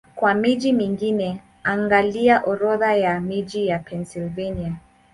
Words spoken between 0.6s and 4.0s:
mingine, angalia Orodha ya miji ya